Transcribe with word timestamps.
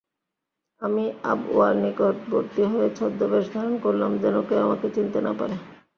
আমি 0.81 1.03
আবওয়ার 1.23 1.73
নিকটবর্তী 1.75 2.63
হয়ে 2.63 2.89
ছদ্মবেশ 2.95 3.45
ধারণ 3.53 3.75
করলাম, 3.79 4.11
যেন 4.17 4.35
কেউ 4.41 4.59
আমাকে 4.59 4.87
চিনতে 4.95 5.19
না 5.21 5.31
পারে। 5.39 5.55